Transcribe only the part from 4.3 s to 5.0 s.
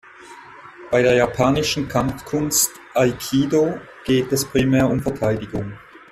es primär um